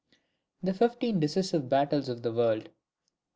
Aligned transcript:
THE 0.63 0.73
FIFTEEN 0.73 1.19
DECISIVE 1.19 1.69
BATTLES 1.69 2.09
OF 2.09 2.23
THE 2.23 2.31
WORLD. 2.33 2.69